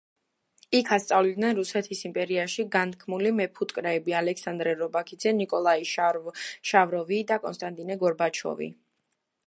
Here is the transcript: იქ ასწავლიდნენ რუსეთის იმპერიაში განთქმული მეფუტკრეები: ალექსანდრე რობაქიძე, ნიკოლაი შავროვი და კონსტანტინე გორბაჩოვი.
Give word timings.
იქ 0.77 0.87
ასწავლიდნენ 0.95 1.51
რუსეთის 1.57 1.99
იმპერიაში 2.09 2.65
განთქმული 2.75 3.33
მეფუტკრეები: 3.41 4.15
ალექსანდრე 4.23 4.73
რობაქიძე, 4.81 5.35
ნიკოლაი 5.41 5.87
შავროვი 5.95 7.21
და 7.33 7.39
კონსტანტინე 7.47 7.99
გორბაჩოვი. 8.07 8.75